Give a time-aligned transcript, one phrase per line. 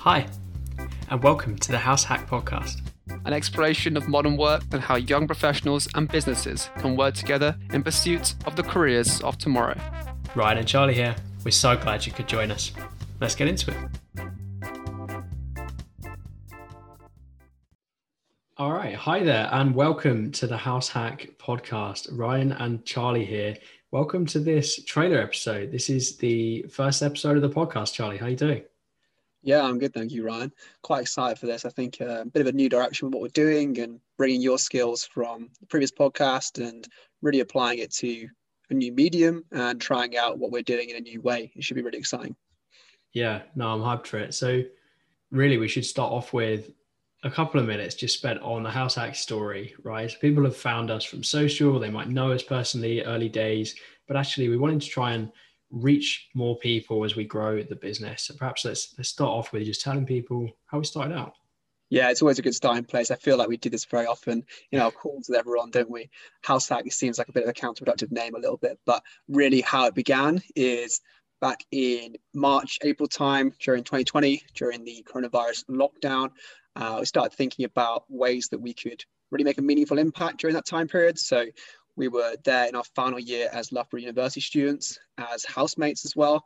[0.00, 0.26] Hi,
[1.10, 2.80] and welcome to the House Hack Podcast,
[3.26, 7.82] an exploration of modern work and how young professionals and businesses can work together in
[7.82, 9.78] pursuit of the careers of tomorrow.
[10.34, 11.14] Ryan and Charlie here.
[11.44, 12.72] We're so glad you could join us.
[13.20, 13.76] Let's get into it.
[18.56, 18.94] All right.
[18.94, 22.08] Hi there, and welcome to the House Hack Podcast.
[22.10, 23.54] Ryan and Charlie here.
[23.90, 25.70] Welcome to this trailer episode.
[25.70, 27.92] This is the first episode of the podcast.
[27.92, 28.62] Charlie, how are you doing?
[29.42, 30.52] Yeah, I'm good, thank you, Ryan.
[30.82, 31.64] Quite excited for this.
[31.64, 34.42] I think uh, a bit of a new direction with what we're doing and bringing
[34.42, 36.86] your skills from the previous podcast and
[37.22, 38.28] really applying it to
[38.68, 41.50] a new medium and trying out what we're doing in a new way.
[41.54, 42.36] It should be really exciting.
[43.12, 44.34] Yeah, no, I'm hyped for it.
[44.34, 44.62] So,
[45.30, 46.70] really, we should start off with
[47.22, 50.10] a couple of minutes just spent on the House Hack story, right?
[50.10, 53.74] So people have found us from social, they might know us personally, early days,
[54.06, 55.30] but actually, we wanted to try and
[55.70, 58.24] reach more people as we grow the business.
[58.24, 61.34] So perhaps let's let's start off with just telling people how we started out.
[61.90, 63.10] Yeah, it's always a good starting place.
[63.10, 66.08] I feel like we do this very often in our calls with everyone, don't we?
[66.42, 69.60] House Hack seems like a bit of a counterproductive name a little bit, but really
[69.60, 71.00] how it began is
[71.40, 76.30] back in March, April time during 2020, during the coronavirus lockdown.
[76.76, 80.54] Uh, we started thinking about ways that we could really make a meaningful impact during
[80.54, 81.18] that time period.
[81.18, 81.46] So
[82.00, 86.44] we were there in our final year as Loughborough University students, as housemates as well,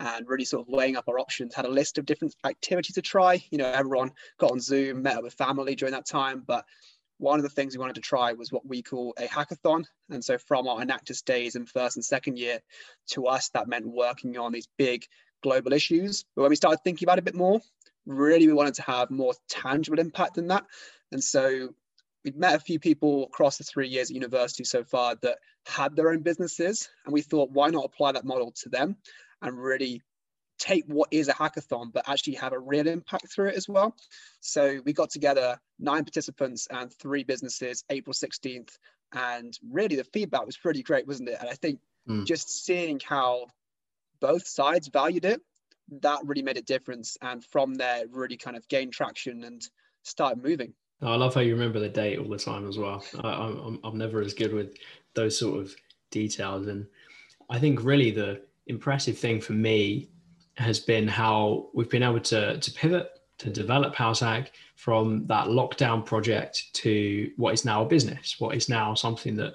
[0.00, 1.54] and really sort of weighing up our options.
[1.54, 3.44] Had a list of different activities to try.
[3.50, 6.64] You know, everyone got on Zoom, met up with family during that time, but
[7.18, 9.84] one of the things we wanted to try was what we call a hackathon.
[10.10, 12.60] And so from our Enactus days in first and second year,
[13.10, 15.04] to us, that meant working on these big
[15.42, 16.24] global issues.
[16.34, 17.60] But when we started thinking about it a bit more,
[18.06, 20.64] really we wanted to have more tangible impact than that.
[21.12, 21.74] And so
[22.24, 25.94] we'd met a few people across the three years at university so far that had
[25.94, 28.96] their own businesses and we thought why not apply that model to them
[29.42, 30.02] and really
[30.58, 33.94] take what is a hackathon but actually have a real impact through it as well.
[34.40, 38.70] So we got together nine participants and three businesses april 16th
[39.12, 41.36] and really the feedback was pretty great wasn't it?
[41.40, 42.24] And i think mm.
[42.26, 43.46] just seeing how
[44.20, 45.40] both sides valued it
[46.00, 49.68] that really made a difference and from there really kind of gained traction and
[50.02, 50.72] started moving
[51.04, 53.04] I love how you remember the date all the time as well.
[53.22, 54.76] I, am I'm never as good with
[55.14, 55.74] those sort of
[56.10, 56.66] details.
[56.66, 56.86] And
[57.50, 60.08] I think really the impressive thing for me
[60.56, 65.48] has been how we've been able to, to pivot, to develop House Hack from that
[65.48, 69.54] lockdown project to what is now a business, what is now something that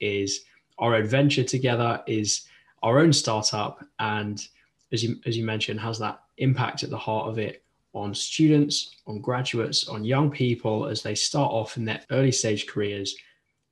[0.00, 0.44] is
[0.78, 2.46] our adventure together, is
[2.82, 3.84] our own startup.
[3.98, 4.46] And
[4.92, 7.64] as you, as you mentioned, has that impact at the heart of it
[7.96, 12.66] on students, on graduates, on young people as they start off in their early stage
[12.66, 13.16] careers,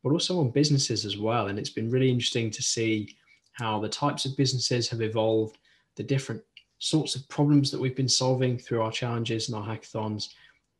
[0.03, 1.49] but also on businesses as well.
[1.49, 3.17] And it's been really interesting to see
[3.53, 5.59] how the types of businesses have evolved,
[5.97, 6.43] the different
[6.79, 10.31] sorts of problems that we've been solving through our challenges and our hackathons,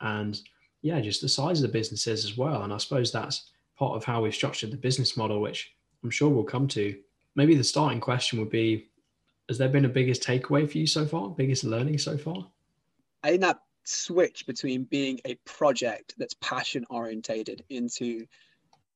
[0.01, 0.41] and
[0.81, 2.63] yeah, just the size of the businesses as well.
[2.63, 6.31] And I suppose that's part of how we've structured the business model, which I'm sure
[6.31, 6.97] we'll come to.
[7.37, 8.89] Maybe the starting question would be
[9.49, 12.47] Has there been a biggest takeaway for you so far, biggest learning so far?
[13.25, 18.27] I think that switch between being a project that's passion orientated into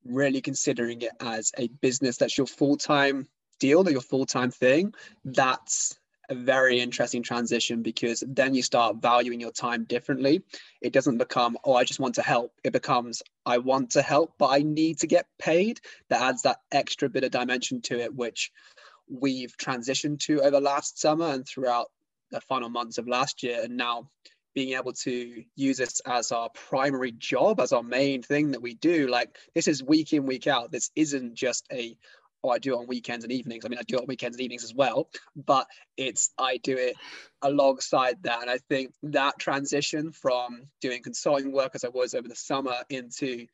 [0.04, 3.26] really considering it as a business that's your full-time
[3.58, 4.94] deal that your full-time thing
[5.24, 10.42] that's a very interesting transition because then you start valuing your time differently.
[10.82, 12.52] It doesn't become oh i just want to help.
[12.62, 15.80] It becomes i want to help but i need to get paid.
[16.10, 18.52] That adds that extra bit of dimension to it which
[19.08, 21.90] we've transitioned to over last summer and throughout
[22.30, 24.08] the final months of last year and now
[24.54, 28.74] being able to use this as our primary job as our main thing that we
[28.74, 30.72] do like this is week in week out.
[30.72, 31.96] This isn't just a
[32.42, 33.64] oh i do it on weekends and evenings.
[33.64, 36.76] I mean i do it on weekends and evenings as well but it's i do
[36.76, 36.96] it
[37.42, 38.42] alongside that.
[38.42, 42.76] And i think that transition from doing consulting work as i was over the summer
[42.88, 43.46] into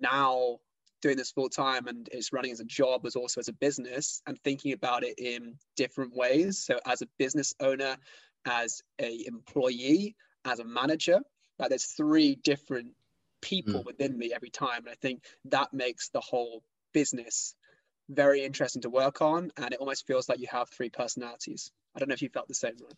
[0.00, 0.58] now
[1.00, 4.22] doing this full time and it's running as a job as also as a business
[4.26, 6.58] and thinking about it in different ways.
[6.58, 7.96] So as a business owner
[8.46, 11.20] as a employee as a manager
[11.58, 12.92] like there's three different
[13.42, 13.84] people mm.
[13.84, 14.78] within me every time.
[14.78, 16.62] And i think that makes the whole
[16.92, 17.54] business
[18.08, 19.52] very interesting to work on.
[19.56, 21.70] And it almost feels like you have three personalities.
[21.94, 22.94] I don't know if you felt the same right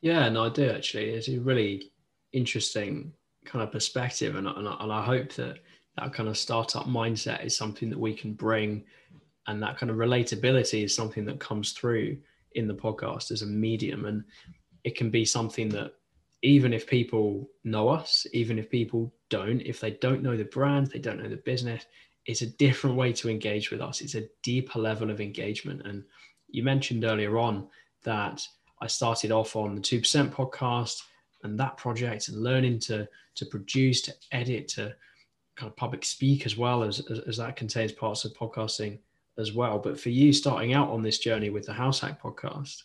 [0.00, 1.10] yeah no i do actually.
[1.10, 1.92] It's a really
[2.32, 3.12] interesting
[3.44, 4.36] kind of perspective.
[4.36, 5.58] And, and, and i hope that
[5.98, 8.84] that kind of startup mindset is something that we can bring
[9.46, 12.16] and that kind of relatability is something that comes through
[12.52, 14.04] in the podcast as a medium.
[14.04, 14.24] And
[14.84, 15.92] it can be something that
[16.42, 20.88] even if people know us even if people don't if they don't know the brand
[20.88, 21.84] they don't know the business
[22.26, 24.00] it's a different way to engage with us.
[24.00, 25.82] It's a deeper level of engagement.
[25.84, 26.04] And
[26.48, 27.68] you mentioned earlier on
[28.04, 28.42] that
[28.80, 31.02] i started off on the 2% podcast
[31.44, 34.94] and that project and learning to to produce, to edit, to
[35.56, 38.98] kind of public speak as well as, as, as that contains parts of podcasting
[39.38, 39.78] as well.
[39.78, 42.82] But for you starting out on this journey with the House Hack podcast,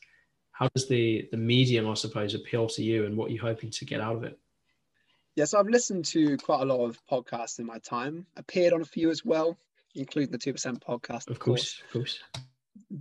[0.51, 3.85] how does the the medium, I suppose, appeal to you and what you're hoping to
[3.85, 4.39] get out of it?
[5.35, 8.85] Yes, I've listened to quite a lot of podcasts in my time, appeared on a
[8.85, 9.55] few as well,
[9.93, 11.27] including the 2% podcast.
[11.27, 12.19] Of, of course, of course.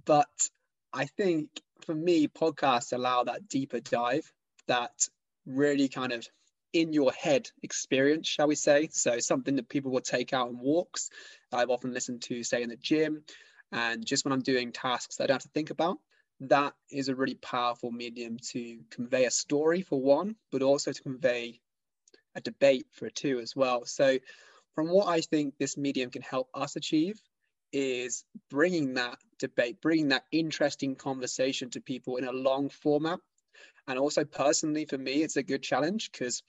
[0.05, 0.51] But
[0.93, 1.49] I think
[1.87, 4.31] for me, podcasts allow that deeper dive,
[4.67, 5.09] that
[5.47, 6.29] really kind of
[6.81, 8.89] in your head experience, shall we say.
[8.93, 11.11] So something that people will take out on walks.
[11.53, 13.23] I've often listened to, say, in the gym,
[13.73, 15.99] and just when I'm doing tasks that I don't have to think about.
[16.41, 21.03] That is a really powerful medium to convey a story for one, but also to
[21.03, 21.61] convey
[22.35, 23.87] a debate for two as well.
[23.87, 24.19] So,
[24.75, 27.19] from what I think this medium can help us achieve
[27.73, 33.19] is bringing that debate, bringing that interesting conversation to people in a long format.
[33.89, 36.43] And also, personally, for me, it's a good challenge because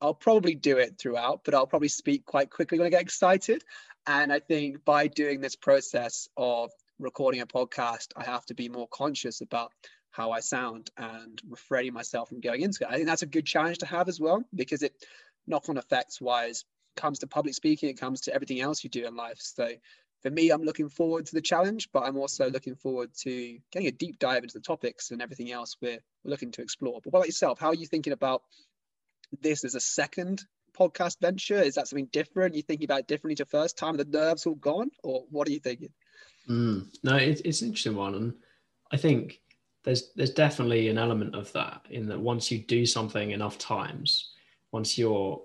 [0.00, 3.64] I'll probably do it throughout, but I'll probably speak quite quickly when I get excited.
[4.06, 8.68] And I think by doing this process of recording a podcast, I have to be
[8.68, 9.72] more conscious about
[10.10, 12.90] how I sound and refraining myself from going into it.
[12.90, 14.94] I think that's a good challenge to have as well because it
[15.46, 16.64] knock on effects wise
[16.96, 19.38] comes to public speaking, it comes to everything else you do in life.
[19.38, 19.68] So
[20.20, 23.88] for me, I'm looking forward to the challenge, but I'm also looking forward to getting
[23.88, 27.00] a deep dive into the topics and everything else we're, looking to explore.
[27.02, 27.58] But what about yourself?
[27.58, 28.42] How are you thinking about
[29.40, 30.44] this as a second
[30.78, 31.60] podcast venture?
[31.60, 32.54] Is that something different?
[32.54, 33.96] Are you thinking about it differently to first time?
[33.96, 35.90] The nerves all gone, or what are you thinking?
[36.48, 38.34] Mm, no, it, it's an interesting one, and
[38.92, 39.40] I think
[39.84, 44.32] there's there's definitely an element of that in that once you do something enough times,
[44.72, 45.40] once you're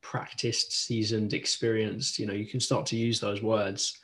[0.00, 3.98] practiced, seasoned, experienced, you know, you can start to use those words.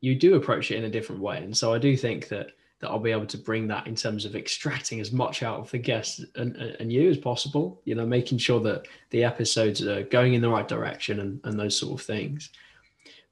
[0.00, 2.48] You do approach it in a different way, and so I do think that
[2.80, 5.70] that I'll be able to bring that in terms of extracting as much out of
[5.70, 7.80] the guests and, and you as possible.
[7.84, 11.58] You know, making sure that the episodes are going in the right direction and, and
[11.58, 12.50] those sort of things.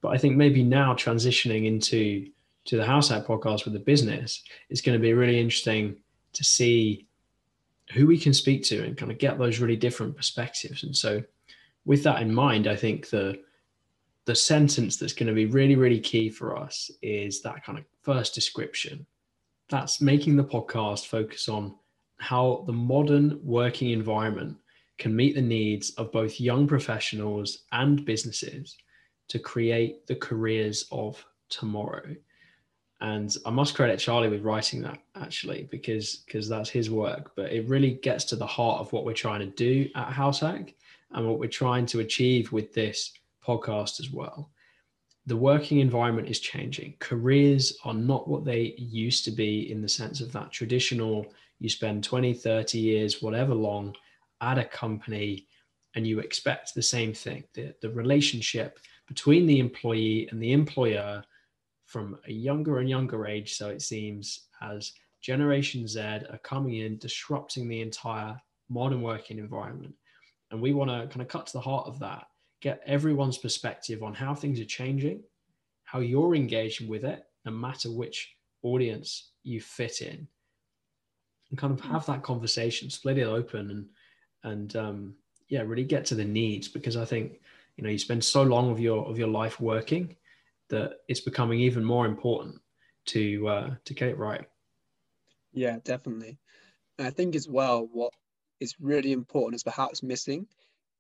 [0.01, 2.29] But I think maybe now transitioning into
[2.65, 5.97] to the House Hack podcast with the business, it's going to be really interesting
[6.33, 7.07] to see
[7.93, 10.83] who we can speak to and kind of get those really different perspectives.
[10.83, 11.23] And so,
[11.85, 13.41] with that in mind, I think the
[14.25, 17.85] the sentence that's going to be really, really key for us is that kind of
[18.03, 19.07] first description.
[19.69, 21.75] That's making the podcast focus on
[22.19, 24.57] how the modern working environment
[24.99, 28.77] can meet the needs of both young professionals and businesses
[29.29, 32.15] to create the careers of tomorrow
[33.03, 37.33] and I must credit Charlie with writing that actually because because that's his work.
[37.35, 40.41] But it really gets to the heart of what we're trying to do at House
[40.41, 40.75] Hack
[41.11, 43.13] and what we're trying to achieve with this
[43.47, 44.51] podcast as well.
[45.27, 46.97] The working environment is changing.
[46.99, 51.27] Careers are not what they used to be in the sense of that traditional,
[51.61, 53.95] you spend 20, 30 years, whatever long,
[54.41, 55.47] at a company
[55.95, 57.45] and you expect the same thing.
[57.55, 61.23] The, the relationship between the employee and the employer
[61.87, 66.99] from a younger and younger age, so it seems, as Generation Z are coming in,
[66.99, 69.95] disrupting the entire modern working environment.
[70.51, 72.27] And we want to kind of cut to the heart of that,
[72.63, 75.21] get everyone's perspective on how things are changing,
[75.85, 80.27] how you're engaging with it, no matter which audience you fit in,
[81.51, 83.89] and kind of have that conversation, split it open, and
[84.45, 85.15] and um,
[85.49, 87.41] yeah, really get to the needs because I think
[87.77, 90.17] you know you spend so long of your of your life working
[90.69, 92.61] that it's becoming even more important
[93.07, 94.47] to uh, to get it right.
[95.53, 96.39] Yeah, definitely.
[96.99, 98.13] And I think as well, what
[98.61, 100.47] is really important is perhaps missing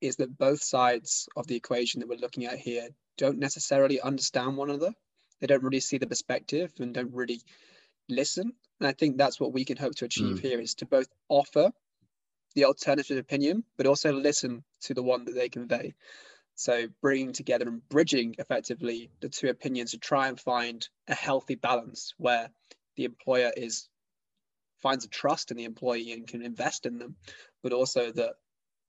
[0.02, 4.56] is that both sides of the equation that we're looking at here don't necessarily understand
[4.56, 4.92] one another.
[5.40, 7.40] They don't really see the perspective and don't really
[8.08, 8.52] listen.
[8.80, 10.40] And I think that's what we can hope to achieve mm.
[10.40, 11.72] here is to both offer
[12.54, 15.94] the alternative opinion, but also listen to the one that they convey.
[16.54, 21.54] So bringing together and bridging effectively the two opinions to try and find a healthy
[21.54, 22.50] balance where
[22.96, 23.88] the employer is
[24.80, 27.16] finds a trust in the employee and can invest in them,
[27.62, 28.34] but also that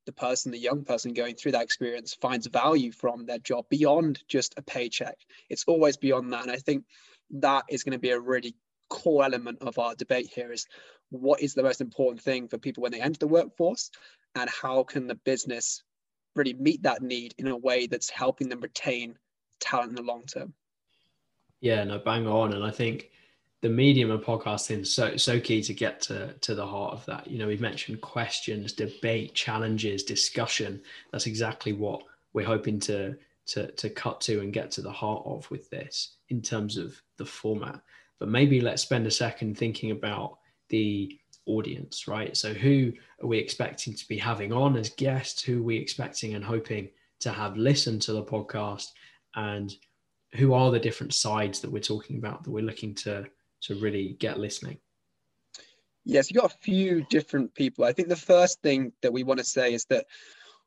[0.05, 4.21] the person, the young person going through that experience finds value from their job beyond
[4.27, 5.17] just a paycheck.
[5.49, 6.43] It's always beyond that.
[6.43, 6.85] And I think
[7.31, 8.55] that is going to be a really
[8.89, 10.67] core element of our debate here is
[11.09, 13.91] what is the most important thing for people when they enter the workforce
[14.35, 15.83] and how can the business
[16.35, 19.17] really meet that need in a way that's helping them retain
[19.59, 20.53] talent in the long term.
[21.61, 22.53] Yeah, no, bang on.
[22.53, 23.09] And I think
[23.63, 27.05] the medium of podcasting is so so key to get to to the heart of
[27.05, 27.31] that.
[27.31, 30.81] You know, we've mentioned questions, debate, challenges, discussion.
[31.11, 32.03] That's exactly what
[32.33, 33.15] we're hoping to
[33.47, 37.01] to to cut to and get to the heart of with this in terms of
[37.17, 37.79] the format.
[38.19, 42.35] But maybe let's spend a second thinking about the audience, right?
[42.35, 42.91] So who
[43.21, 45.41] are we expecting to be having on as guests?
[45.41, 46.89] Who are we expecting and hoping
[47.21, 48.87] to have listened to the podcast?
[49.35, 49.73] And
[50.33, 53.25] who are the different sides that we're talking about that we're looking to
[53.63, 54.77] to really get listening?
[56.05, 57.85] Yes, you've got a few different people.
[57.85, 60.05] I think the first thing that we want to say is that,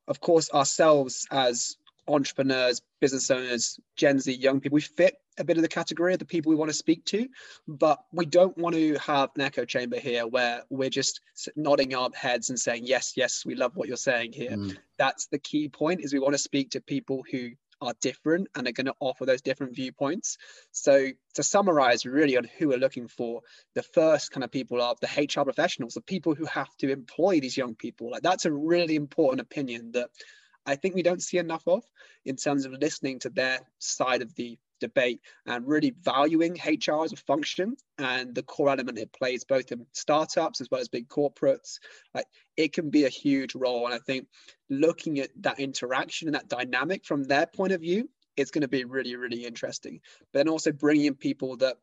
[0.09, 1.77] of course, ourselves as
[2.09, 6.19] entrepreneurs, business owners, Gen Z, young people, we fit a bit of the category of
[6.19, 7.29] the people we want to speak to,
[7.69, 11.21] but we don't want to have an echo chamber here where we're just
[11.57, 14.53] nodding our heads and saying, yes, yes, we love what you're saying here.
[14.53, 14.77] Mm.
[14.99, 18.67] That's the key point is we want to speak to people who are different and
[18.67, 20.39] are going to offer those different viewpoints.
[20.73, 23.43] So to summarize really on who we're looking for,
[23.75, 27.41] the first kind of people are the HR professionals, the people who have to employ
[27.41, 28.11] these young people.
[28.11, 30.11] Like that's a really important opinion that
[30.65, 31.85] I think we don't see enough of
[32.25, 37.13] in terms of listening to their side of the debate and really valuing HR as
[37.13, 41.09] a function and the core element it plays both in startups as well as big
[41.09, 41.79] corporates.
[42.15, 43.87] Like it can be a huge role.
[43.87, 44.29] And I think
[44.71, 48.69] looking at that interaction and that dynamic from their point of view, it's going to
[48.69, 50.01] be really, really interesting.
[50.33, 51.77] But then also bringing in people that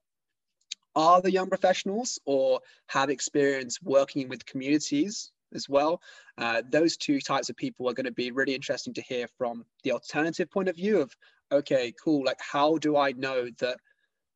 [0.95, 6.01] are the young professionals or have experience working with communities as well.
[6.37, 9.65] Uh, those two types of people are going to be really interesting to hear from
[9.83, 11.11] the alternative point of view of,
[11.51, 13.77] okay, cool, like how do I know that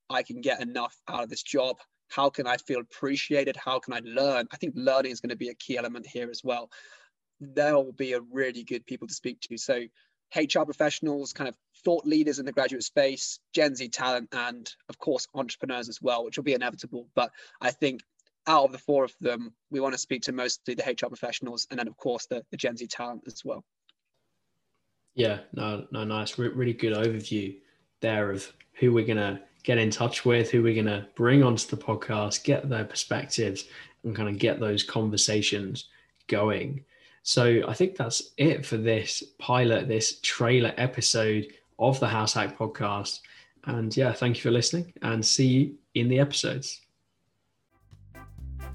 [0.09, 1.77] I can get enough out of this job?
[2.09, 3.57] How can I feel appreciated?
[3.57, 4.47] How can I learn?
[4.51, 6.69] I think learning is going to be a key element here as well.
[7.39, 9.57] There will be a really good people to speak to.
[9.57, 9.83] So
[10.35, 14.97] HR professionals, kind of thought leaders in the graduate space, Gen Z talent, and of
[14.97, 17.07] course entrepreneurs as well, which will be inevitable.
[17.15, 17.31] But
[17.61, 18.01] I think
[18.47, 21.67] out of the four of them, we want to speak to mostly the HR professionals
[21.69, 23.63] and then, of course, the, the Gen Z talent as well.
[25.15, 26.37] Yeah, no, no, nice.
[26.37, 27.57] Re- really good overview
[28.01, 31.43] there of who we're going to get in touch with, who we're going to bring
[31.43, 33.65] onto the podcast, get their perspectives,
[34.03, 35.85] and kind of get those conversations
[36.27, 36.83] going.
[37.23, 41.47] So I think that's it for this pilot, this trailer episode
[41.79, 43.19] of the House Hack podcast.
[43.65, 46.79] And yeah, thank you for listening and see you in the episodes.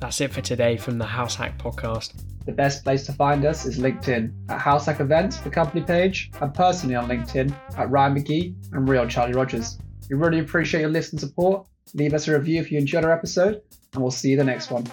[0.02, 2.14] That's it for today from the House Hack podcast.
[2.44, 6.32] The best place to find us is LinkedIn at House Hack Events, the company page,
[6.40, 9.78] and personally on LinkedIn at Ryan McGee and Real Charlie Rogers.
[10.10, 11.68] We really appreciate your listening support.
[11.94, 14.72] Leave us a review if you enjoyed our episode, and we'll see you the next
[14.72, 14.84] one.